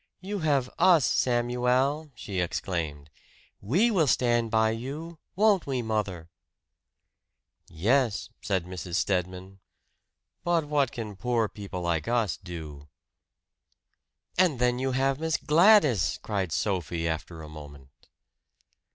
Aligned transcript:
"You 0.19 0.39
have 0.39 0.67
us, 0.79 1.05
Samuel!" 1.05 2.09
she 2.15 2.39
exclaimed. 2.39 3.11
"We 3.61 3.91
will 3.91 4.07
stand 4.07 4.49
by 4.49 4.71
you 4.71 5.19
won't 5.35 5.67
we 5.67 5.83
mother?" 5.83 6.31
"Yes," 7.69 8.31
said 8.41 8.65
Mrs. 8.65 8.95
Stedman 8.95 9.59
"but 10.43 10.65
what 10.65 10.91
can 10.91 11.15
poor 11.15 11.47
people 11.47 11.81
like 11.83 12.07
us 12.07 12.35
do?" 12.37 12.87
"And 14.39 14.57
then 14.57 14.79
you 14.79 14.93
have 14.93 15.19
Miss 15.19 15.37
Gladys!" 15.37 16.17
cried 16.17 16.51
Sophie 16.51 17.07
after 17.07 17.43
a 17.43 17.47
moment. 17.47 17.89